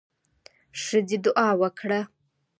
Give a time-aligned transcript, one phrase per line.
[0.83, 2.01] ښځه دعا وکړه.